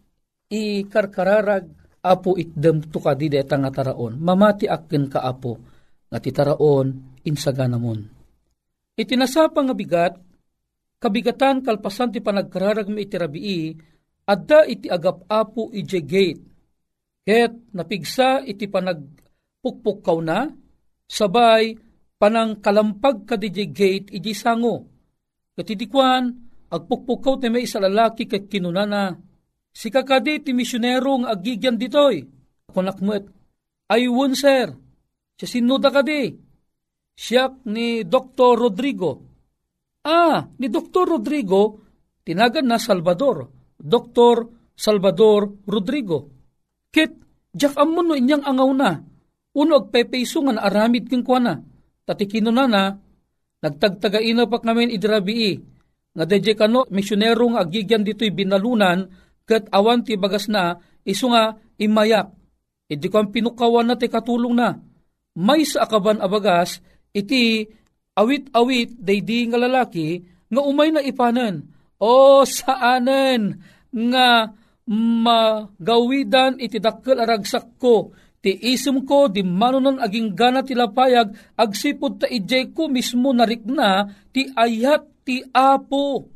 ikarkararag 0.55 1.65
apo 2.05 2.37
itdem 2.37 2.85
to 2.93 3.01
ka 3.01 3.17
di 3.17 3.27
deta 3.33 3.57
nga 3.57 3.73
taraon, 3.73 4.21
mamati 4.21 4.69
akin 4.69 5.09
ka 5.09 5.25
apo, 5.25 5.57
nga 6.07 6.19
ti 6.21 6.29
taraon 6.29 7.17
insaganamon. 7.25 7.99
Itinasapa 8.95 9.59
nga 9.65 9.75
bigat, 9.75 10.13
kabigatan 11.01 11.65
kalpasan 11.65 12.13
ti 12.13 12.21
panagkararag 12.21 12.87
mi 12.87 13.03
iti 13.03 13.17
rabii, 13.17 13.63
adda 14.29 14.69
iti 14.69 14.87
agap 14.87 15.25
apo 15.27 15.73
ije 15.73 15.99
gate. 16.05 16.43
Ket 17.25 17.73
napigsa 17.73 18.45
iti 18.45 18.69
panagpukpukaw 18.69 20.17
na, 20.21 20.45
sabay 21.09 21.73
panang 22.21 22.61
kalampag 22.61 23.25
ka 23.25 23.35
di 23.35 23.49
gate 23.49 24.13
iji 24.13 24.33
sango. 24.37 24.85
Katidikwan, 25.57 26.29
agpukpukaw 26.69 27.41
ti 27.41 27.49
may 27.49 27.65
isa 27.65 27.81
lalaki 27.81 28.29
ket 28.29 28.45
kinunana, 28.45 29.17
si 29.75 29.91
kakadi 29.91 30.39
ti 30.39 30.55
misyonero 30.55 31.19
nga 31.19 31.35
agigyan 31.35 31.75
ditoy. 31.75 32.23
Kunakmet, 32.71 33.27
ayun 33.91 34.31
sir, 34.31 34.71
siya 35.35 35.47
sinuda 35.51 35.91
kadi. 35.91 36.31
Siya 37.15 37.51
ni 37.71 38.03
Dr. 38.03 38.59
Rodrigo. 38.59 39.11
Ah, 40.03 40.47
ni 40.59 40.67
Dr. 40.67 41.15
Rodrigo, 41.15 41.79
tinagan 42.23 42.67
na 42.67 42.79
Salvador. 42.79 43.51
Dr. 43.75 44.47
Salvador 44.75 45.63
Rodrigo. 45.63 46.31
Kit, 46.91 47.15
jak 47.55 47.75
amon 47.79 48.11
no 48.11 48.13
inyang 48.15 48.43
angaw 48.43 48.71
na. 48.75 48.99
Uno 49.55 49.73
agpepeso 49.79 50.43
nga 50.43 50.67
aramid 50.67 51.07
king 51.07 51.23
kwa 51.23 51.39
na. 51.39 51.53
Tatikino 52.03 52.51
na 52.51 52.67
na, 52.67 52.83
nagtagtagaina 53.63 54.51
pa 54.51 54.59
kami 54.59 54.91
idrabii. 54.91 55.55
Nga 56.15 56.25
deje 56.27 56.53
kano, 56.55 56.87
misyonero 56.91 57.55
agigyan 57.55 58.03
dito'y 58.03 58.31
binalunan, 58.31 59.07
kat 59.45 59.69
awan 59.69 60.01
ti 60.01 60.17
bagas 60.17 60.49
na, 60.49 60.81
iso 61.05 61.29
nga 61.29 61.55
imayak. 61.77 62.33
Idi 62.85 63.09
ko 63.09 63.21
ang 63.21 63.29
pinukawan 63.33 63.85
na 63.89 63.95
ti 63.97 64.09
katulong 64.09 64.53
na. 64.57 64.77
May 65.37 65.65
sa 65.65 65.85
akaban 65.85 66.21
abagas, 66.21 66.81
iti 67.13 67.65
awit-awit 68.17 68.97
daydi 68.97 69.49
nga 69.49 69.57
lalaki, 69.61 70.21
nga 70.49 70.61
umay 70.61 70.89
na 70.93 71.01
ipanan. 71.01 71.65
O 72.01 72.43
saanen 72.45 73.57
nga 73.89 74.53
magawidan 74.85 76.61
iti 76.61 76.77
dakkel 76.77 77.17
aragsak 77.17 77.81
ko, 77.81 78.13
ti 78.45 78.53
isem 78.53 79.01
ko 79.01 79.25
di 79.25 79.41
manunan 79.41 79.97
aging 79.97 80.37
gana 80.37 80.61
ti 80.61 80.77
lapayag, 80.77 81.33
agsipod 81.57 82.21
ta 82.21 82.27
ijay 82.29 82.69
ko 82.69 82.85
mismo 82.85 83.33
narikna, 83.33 84.05
ti 84.29 84.45
ayat 84.53 85.25
ti 85.25 85.41
apo. 85.49 86.29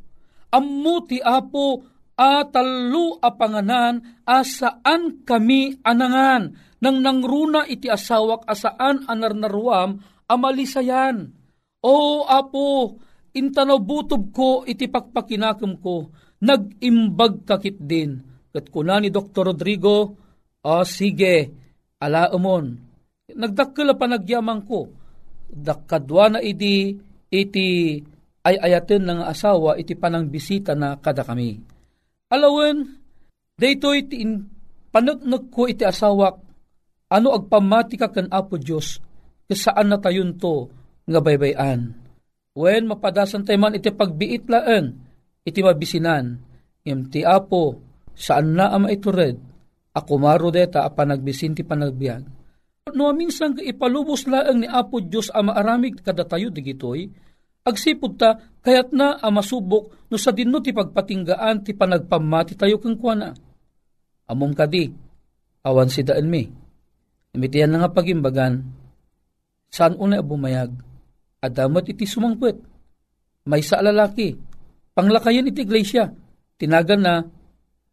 Ammo 0.50 1.06
ti 1.06 1.22
apo 1.22 1.89
atalu 2.20 3.16
apanganan 3.24 4.20
asaan 4.28 5.24
kami 5.24 5.80
anangan 5.80 6.52
nang 6.84 7.00
nangruna 7.00 7.64
iti 7.64 7.88
asawak 7.88 8.44
asaan 8.44 9.08
anarnaruam 9.08 10.04
amalisayan. 10.28 11.32
O 11.80 12.28
apo, 12.28 13.00
intano 13.32 13.80
butob 13.80 14.36
ko 14.36 14.68
iti 14.68 14.84
pakpakinakam 14.84 15.80
ko, 15.80 16.12
nagimbag 16.44 17.48
kakit 17.48 17.80
din. 17.80 18.20
Kat 18.52 18.68
kuna 18.68 19.00
ni 19.00 19.08
Dr. 19.08 19.52
Rodrigo, 19.52 19.96
o 20.60 20.74
sige, 20.84 21.36
ala 21.96 22.28
umon. 22.36 22.76
Nagdakkel 23.32 23.96
pa 23.96 24.04
nagyamang 24.10 24.66
ko. 24.68 24.90
Dakkadwa 25.50 26.36
na 26.36 26.40
iti 26.42 26.92
iti 27.30 27.98
ay 28.42 28.56
ayaten 28.58 29.06
ng 29.06 29.20
asawa 29.22 29.78
iti 29.78 29.94
panang 29.94 30.26
bisita 30.26 30.74
na 30.74 30.98
kada 30.98 31.22
kami. 31.22 31.79
Alawen, 32.30 33.02
dayto 33.58 33.90
iti 33.90 34.22
in, 34.22 34.46
panagnog 34.94 35.50
ko 35.50 35.66
iti 35.66 35.82
asawak, 35.82 36.38
ano 37.10 37.28
agpamati 37.34 37.98
ka 37.98 38.06
kan 38.06 38.30
Apo 38.30 38.54
Diyos, 38.54 39.02
kasaan 39.50 39.90
na 39.90 39.98
tayon 39.98 40.38
to 40.38 40.70
nga 41.10 41.18
baybayan. 41.18 41.90
When 42.54 42.86
mapadasan 42.86 43.42
tayo 43.42 43.58
man 43.58 43.74
iti 43.74 43.90
pagbiit 43.90 44.46
laan, 44.46 44.94
iti 45.42 45.58
mabisinan, 45.58 46.38
im 46.86 47.10
ti 47.10 47.26
Apo, 47.26 47.82
saan 48.14 48.54
na 48.54 48.70
ama 48.70 48.94
itured, 48.94 49.34
ako 49.90 50.12
maro 50.22 50.54
deta 50.54 50.86
a 50.86 50.90
panagbisin 50.94 51.58
ti 51.58 51.66
panagbiag. 51.66 52.22
No 52.94 53.10
minsan 53.10 53.58
ipalubos 53.58 54.30
laang 54.30 54.62
ni 54.62 54.68
Apo 54.70 55.02
Diyos 55.02 55.34
ama 55.34 55.58
aramig 55.58 55.98
kada 55.98 56.22
tayo 56.22 56.54
digitoy, 56.54 57.10
agsipod 57.66 58.14
ta 58.14 58.38
kayat 58.60 58.92
na 58.92 59.16
a 59.16 59.28
masubok 59.32 60.08
no 60.10 60.16
sa 60.20 60.34
dinno 60.34 60.60
ti 60.60 60.74
pagpatinggaan 60.74 61.64
ti 61.64 61.72
panagpamati 61.72 62.56
tayo 62.58 62.76
kang 62.80 62.98
kuana. 62.98 63.32
Amom 64.30 64.54
kadi, 64.54 64.86
awan 65.66 65.90
si 65.90 66.06
daan 66.06 66.30
mi. 66.30 66.46
Imitiyan 67.30 67.70
na 67.70 67.86
nga 67.86 67.90
pagimbagan, 67.94 68.62
saan 69.70 69.94
una 69.98 70.18
bumayag, 70.18 70.70
adamat 71.42 71.90
iti 71.90 72.06
sumangpet. 72.06 72.58
May 73.46 73.62
sa 73.62 73.82
lalaki, 73.82 74.34
panglakayan 74.94 75.50
iti 75.50 75.62
iglesia, 75.62 76.10
tinagan 76.58 77.02
na, 77.02 77.22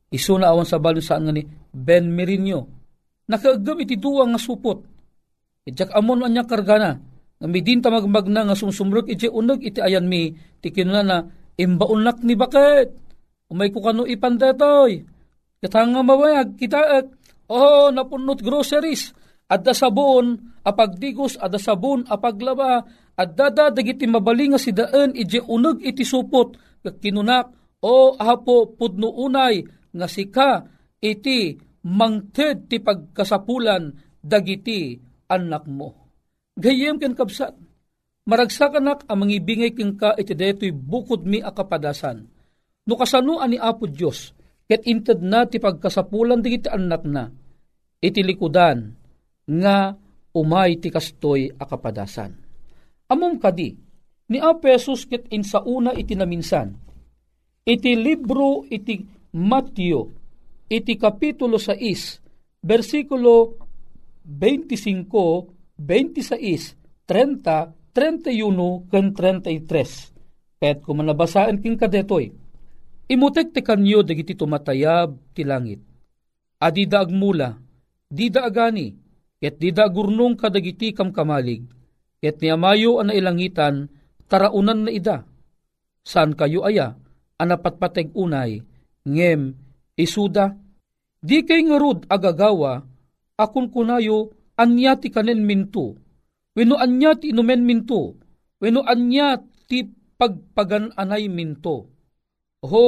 iso 0.10 0.38
na 0.38 0.53
awan 0.53 0.65
sa 0.65 0.82
balon 0.82 1.06
saan 1.06 1.25
nga 1.30 1.34
ni 1.34 1.45
Ben 1.69 2.10
Merino, 2.10 2.65
nakaagam 3.30 3.77
iti 3.82 3.97
duwa 3.97 4.25
nga 4.30 4.41
supot. 4.41 4.82
Ijak 5.69 5.93
amon 5.93 6.25
anya 6.25 6.45
kargana, 6.45 6.97
nga 7.38 7.47
midin 7.47 7.86
tamagmag 7.86 8.26
na 8.34 8.50
nga 8.50 8.58
sumsumrot 8.58 9.06
iti 9.06 9.30
unag 9.30 9.62
iti 9.62 9.78
ayan 9.78 10.10
mi, 10.10 10.34
ti 10.58 10.73
kinuna 10.73 11.02
na, 11.06 11.17
imbaunak 11.58 12.26
ni 12.26 12.34
bakit? 12.34 12.97
Umay 13.47 13.69
ko 13.69 13.80
kano 13.80 14.04
ipandetoy. 14.04 15.06
Katanga 15.62 16.02
mabayag, 16.02 16.58
kita 16.58 16.82
at, 17.02 17.08
oh, 17.50 17.89
napunot 17.93 18.41
groceries, 18.41 19.13
adda 19.50 19.73
sabon, 19.73 20.54
apagdigos, 20.62 21.38
adda 21.38 21.58
sabon, 21.58 22.06
apaglaba, 22.06 22.86
adda 23.17 23.50
da 23.50 23.65
dagiti 23.73 24.06
mabalinga 24.06 24.62
si 24.62 24.73
daan, 24.73 25.17
ije 25.17 25.41
unag 25.41 25.82
iti 25.82 26.06
supot, 26.06 26.58
kinunak, 27.02 27.50
o 27.82 28.13
hapo 28.17 28.78
pudno 28.78 29.10
unay, 29.13 29.65
nga 29.93 30.08
sika, 30.10 30.65
iti 31.02 31.58
mangted 31.86 32.69
ti 32.69 32.78
pagkasapulan, 32.78 33.93
dagiti 34.21 34.97
anak 35.30 35.65
mo. 35.65 36.07
Gayem 36.58 36.98
ken 36.98 37.13
kapsat, 37.13 37.54
maragsakanak 38.26 39.06
ang 39.06 39.17
mangibingay 39.22 39.78
ken 39.78 39.93
ka 39.93 40.17
iti 40.17 40.34
detoy 40.34 40.74
bukod 40.74 41.22
mi 41.22 41.38
akapadasan. 41.38 42.26
No 42.89 42.93
kasano 42.98 43.38
ani 43.38 43.62
Apo 43.62 43.86
Dios 43.86 44.34
ket 44.67 44.84
inted 44.84 45.24
na 45.24 45.48
ti 45.48 45.63
pagkasapulan 45.63 46.43
digiti 46.43 46.67
anak 46.67 47.08
na, 47.08 47.32
iti 48.04 48.20
likudan, 48.20 48.91
nga 49.48 49.96
umay 50.36 50.76
ti 50.82 50.91
kastoy 50.91 51.48
akapadasan. 51.56 52.36
Amom 53.08 53.39
kadi, 53.39 53.72
ni 54.28 54.38
Apesos 54.43 55.08
ket 55.08 55.32
insauna 55.32 55.96
iti 55.96 56.20
naminsan, 56.20 56.76
iti 57.63 57.96
libro 57.96 58.67
iti 58.67 59.00
Matthew, 59.32 60.04
iti 60.67 60.93
kapitulo 61.00 61.56
6, 61.56 62.60
versikulo 62.60 63.56
25, 64.28 65.57
26, 65.78 66.74
30, 67.06 67.78
31, 67.94 68.90
ken 68.90 69.06
33. 69.13 70.58
Ket 70.58 70.82
kung 70.82 71.02
manabasaan 71.02 71.62
king 71.62 71.78
kadetoy, 71.78 72.34
imutek 73.06 73.54
ti 73.54 73.62
kanyo 73.62 74.02
dagiti 74.02 74.34
tumatayab 74.34 75.13
ti 75.38 75.46
langit. 75.46 75.82
Adi 76.58 76.90
da 76.90 77.06
agmula, 77.06 77.54
di 78.10 78.34
da 78.34 78.50
agani, 78.50 78.90
ket 79.38 79.62
di 79.62 79.70
da 79.70 79.86
gurnong 79.86 80.34
kadagiti 80.34 80.98
kam 80.98 81.13
kamalig, 81.13 81.62
ket 82.18 82.42
ni 82.42 82.50
amayo 82.50 82.98
ang 82.98 83.13
nailangitan, 83.13 83.86
taraunan 84.26 84.90
na 84.90 84.92
ida. 84.94 85.30
Saan 86.02 86.34
kayo 86.34 86.66
aya, 86.66 86.98
anapatpateg 87.38 88.18
unay, 88.18 88.66
ngem, 89.06 89.54
isuda, 89.94 90.58
di 91.22 91.46
kay 91.46 91.70
ngarud 91.70 92.10
agagawa, 92.10 92.82
akun 93.38 93.70
kunayo, 93.70 94.37
anya 94.58 94.98
ti 94.98 95.13
kanen 95.13 95.46
minto, 95.46 95.96
weno 96.58 96.76
anya 96.82 97.13
ti 97.13 97.30
inumen 97.30 97.62
minto, 97.63 98.17
weno 98.58 98.82
anya 98.84 99.38
ti 99.70 99.86
pagpagan 100.17 100.98
anay 100.98 101.30
minto. 101.30 101.93
Ho, 102.65 102.86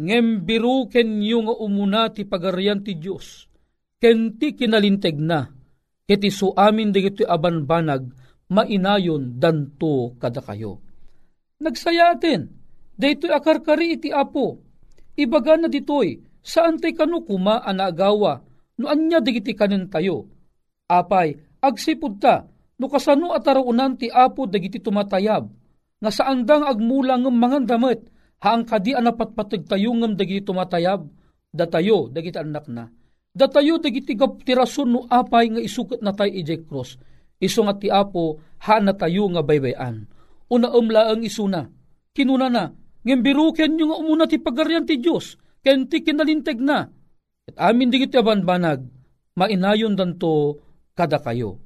ngem 0.00 0.48
biru 0.48 0.88
ken 0.88 1.20
yu 1.20 1.44
nga 1.44 1.54
umuna 1.60 2.08
ti 2.08 2.24
pagarian 2.24 2.80
ti 2.80 2.96
Diyos, 2.96 3.46
ken 4.00 4.40
ti 4.40 4.56
kinalinteg 4.56 5.20
na, 5.20 5.44
iti 6.08 6.32
suamin 6.32 6.90
digiti 6.90 7.22
abanbanag, 7.22 8.08
mainayon 8.48 9.36
danto 9.36 10.16
kada 10.16 10.40
kayo. 10.40 10.80
Nagsayaten, 11.60 12.48
daytoy 12.96 13.32
akarkari 13.32 14.00
iti 14.00 14.08
apo, 14.08 14.60
ibaga 15.20 15.60
na 15.60 15.68
ditoy, 15.68 16.20
saan 16.40 16.80
tay 16.80 16.96
kanu 16.96 17.24
kuma 17.24 17.60
anagawa, 17.60 18.40
no 18.80 18.90
anya 18.90 19.22
digiti 19.22 19.54
kanin 19.54 19.86
tayo. 19.90 20.26
Apay, 20.90 21.34
agsipud 21.64 22.20
ta, 22.20 22.44
no 22.78 22.86
kasano 22.90 23.32
atarunan 23.32 23.96
ti 23.96 24.12
apo 24.12 24.44
dagiti 24.44 24.82
tumatayab, 24.82 25.44
nga 26.02 26.10
saan 26.12 26.44
dang 26.44 26.66
agmulang 26.68 27.24
ng 27.24 27.36
mga 27.36 27.58
damit, 27.64 28.04
haang 28.44 28.68
kadi 28.68 28.92
anapatpatag 28.92 29.64
tayo 29.64 29.90
ngam 29.96 30.18
dagiti 30.18 30.44
tumatayab, 30.44 31.08
datayo 31.54 32.12
dagiti 32.12 32.36
anak 32.36 32.66
na. 32.68 32.90
Datayo 33.34 33.82
dagiti 33.82 34.14
tirason 34.18 34.88
no 34.94 35.00
apay 35.10 35.50
nga 35.50 35.62
isukat 35.62 35.98
na 36.04 36.14
tayo 36.14 36.30
ijay 36.30 36.62
cross. 36.66 36.94
Iso 37.42 37.66
nga 37.66 37.74
ti 37.74 37.90
apo 37.90 38.38
ha 38.62 38.78
na 38.78 38.94
tayo 38.94 39.26
nga 39.34 39.42
baybayan. 39.42 40.06
Una 40.54 40.70
umla 40.70 41.10
ang 41.10 41.26
isuna. 41.26 41.66
Kinuna 42.14 42.46
na. 42.46 42.70
Ngimbiruken 43.02 43.74
nyo 43.74 43.90
nga 43.90 44.00
umuna 44.00 44.24
ti 44.30 44.38
pagaryan 44.38 44.86
ti 44.86 45.02
Diyos. 45.02 45.34
Ken 45.66 45.90
ti 45.90 46.06
kinalinteg 46.06 46.62
na. 46.62 46.86
At 47.50 47.56
amin 47.72 47.92
digiti 47.92 48.16
abanbanag. 48.16 48.88
Mainayon 49.34 49.98
danto 49.98 50.62
kada 50.94 51.20
kayo. 51.20 51.60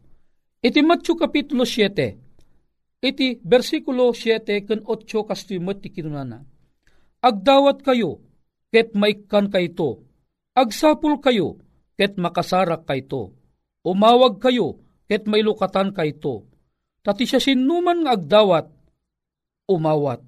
Iti 0.59 0.83
Matthew 0.83 1.15
Kapitulo 1.15 1.63
7. 1.63 2.19
Iti 2.99 3.39
versikulo 3.47 4.11
7 4.11 4.67
ken 4.67 4.83
8 4.83 5.07
kastimot 5.23 5.79
ti 5.79 5.95
kinunana. 5.95 6.43
Agdawat 7.23 7.87
kayo, 7.87 8.19
ket 8.75 8.95
maikan 8.99 9.47
kayto. 9.47 10.03
Agsapul 10.59 11.23
kayo, 11.23 11.63
ket 11.95 12.19
makasarak 12.19 12.83
kayto. 12.83 13.39
Umawag 13.87 14.43
kayo, 14.43 14.83
ket 15.07 15.31
mailukatan 15.31 15.95
kayto. 15.95 16.51
Tati 17.07 17.23
siya 17.23 17.39
sinuman 17.39 18.03
nga 18.03 18.19
agdawat, 18.19 18.67
umawat. 19.71 20.19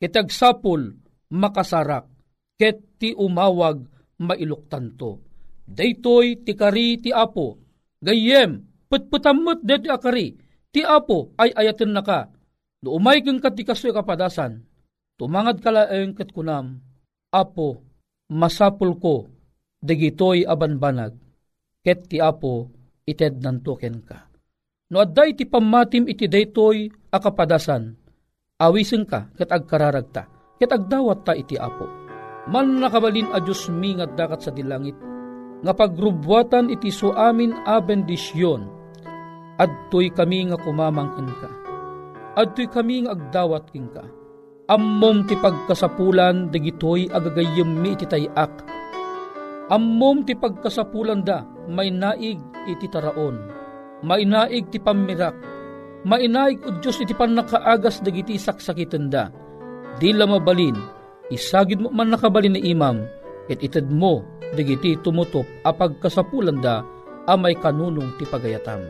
Ket 0.00 0.16
agsapul, 0.16 0.96
makasarak, 1.28 2.08
ket 2.56 2.80
ti 2.96 3.12
umawag, 3.12 3.84
mailuktanto. 4.18 5.22
Daytoy 5.68 6.42
ti 6.42 6.56
kari 6.56 6.98
ti 7.02 7.10
apo, 7.12 7.60
gayem, 8.00 8.64
putputamot 8.88 9.60
det 9.62 9.84
ti 9.84 9.88
akari, 9.92 10.34
ti 10.72 10.80
apo 10.80 11.36
ay 11.36 11.52
ayaten 11.52 11.92
na 11.92 12.00
ka. 12.00 12.32
No 12.80 12.94
umay 12.96 13.20
kang 13.20 13.42
katikasoy 13.42 13.90
kapadasan, 13.90 14.64
tumangad 15.18 15.60
kalaeng 15.60 16.14
kat 16.14 16.30
kunam, 16.32 16.80
apo, 17.34 17.84
masapul 18.32 18.96
ko, 18.96 19.28
dagitoy 19.82 20.46
abanbanag, 20.46 21.18
ket 21.84 22.06
ti 22.08 22.16
apo, 22.22 22.70
ited 23.04 23.42
nantuken 23.42 24.00
ka. 24.06 24.30
No 24.88 25.04
adday 25.04 25.36
ti 25.36 25.44
pamatim 25.44 26.08
iti 26.08 26.24
daytoy 26.30 26.88
akapadasan, 27.12 27.92
awisen 28.56 29.04
ka 29.04 29.28
ket 29.36 29.52
agkararagta, 29.52 30.56
ket 30.56 30.70
agdawat 30.72 31.28
ta 31.28 31.36
iti 31.36 31.60
apo. 31.60 32.07
Man 32.48 32.80
nakabalin 32.80 33.28
a 33.36 33.44
Diyos 33.44 33.68
mi 33.68 33.92
nga 33.92 34.08
dakat 34.08 34.40
sa 34.40 34.50
dilangit, 34.50 34.96
nga 35.60 35.72
pagrubwatan 35.76 36.72
iti 36.72 36.88
so 36.88 37.12
amin 37.12 37.52
a 37.68 37.76
bendisyon, 37.76 38.64
adtoy 39.60 40.08
kami 40.08 40.48
nga 40.48 40.56
kumamangkin 40.56 41.28
ka. 41.28 41.50
Adtoy 42.40 42.70
kami 42.72 43.04
nga 43.04 43.12
agdawat 43.12 43.68
king 43.68 43.92
ka. 43.92 44.06
Ammom 44.68 45.28
ti 45.28 45.36
pagkasapulan 45.36 46.48
dagitoy 46.48 47.08
agagayem 47.12 47.68
mi 47.68 47.92
iti 47.96 48.04
tayak. 48.08 48.52
Ammom 49.68 50.24
ti 50.24 50.32
pagkasapulan 50.32 51.24
da 51.24 51.44
may 51.68 51.92
naig 51.92 52.40
iti 52.64 52.88
taraon. 52.88 53.36
May 54.04 54.24
naig 54.24 54.72
ti 54.72 54.80
pamirak. 54.80 55.36
May 56.08 56.30
naig 56.30 56.64
o 56.64 56.72
Diyos 56.80 57.00
iti 57.02 57.12
panakaagas 57.12 58.00
dagiti 58.00 58.40
saksakitan 58.40 59.12
da. 59.12 59.28
Di 59.98 60.14
la 60.14 60.30
mabalin, 60.30 60.97
isagid 61.32 61.80
mo 61.80 61.92
man 61.92 62.12
nakabalin 62.12 62.56
ni 62.56 62.72
imam, 62.72 63.04
it 63.48 63.60
ited 63.64 63.88
mo 63.88 64.24
dagiti 64.52 64.96
tumutop 65.00 65.44
apag 65.64 66.00
kasapulan 66.00 66.60
da 66.60 66.84
amay 67.28 67.56
kanunong 67.56 68.16
ti 68.16 68.24
pagayatam. 68.24 68.80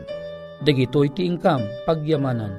Dagitoy 0.59 1.11
ti 1.15 1.23
ingkam 1.23 1.63
pagyamanan 1.87 2.51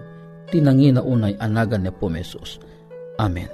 tinangina 0.48 1.00
unay 1.04 1.36
anagan 1.38 1.84
ni 1.84 1.92
Pumesos. 1.92 2.58
Amen. 3.20 3.48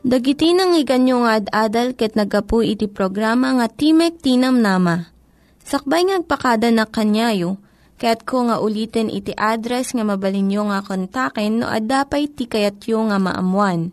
Dagiti 0.00 0.56
nang 0.56 0.72
iganyo 0.72 1.28
nga 1.28 1.36
ad-adal 1.36 1.92
ket 1.92 2.16
nagapu 2.16 2.64
iti 2.64 2.88
programa 2.88 3.52
nga 3.60 3.68
Timek 3.68 4.16
Tinam 4.24 4.56
Nama. 4.56 5.12
Sakbay 5.60 6.08
ngagpakada 6.08 6.72
na 6.72 6.88
kanyayo, 6.88 7.60
ket 8.00 8.24
ko 8.24 8.48
nga 8.48 8.64
ulitin 8.64 9.12
iti 9.12 9.36
address 9.36 9.92
nga 9.92 10.00
mabalinyo 10.00 10.72
nga 10.72 10.80
kontaken 10.80 11.60
no 11.60 11.68
ad-dapay 11.68 12.32
tikayatyo 12.32 13.12
nga 13.12 13.20
maamuan. 13.20 13.92